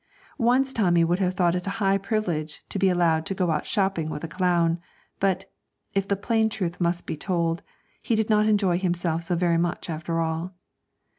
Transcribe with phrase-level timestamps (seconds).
[0.39, 3.67] Once Tommy would have thought it a high privilege to be allowed to go out
[3.67, 4.79] shopping with a clown;
[5.19, 5.45] but,
[5.93, 7.61] if the plain truth must be told,
[8.01, 10.55] he did not enjoy himself so very much after all.